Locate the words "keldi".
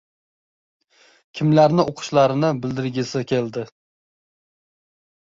3.37-3.71